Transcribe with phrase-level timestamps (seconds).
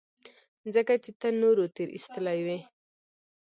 [0.73, 2.59] ځکه چې ته نورو تېرايستلى وې.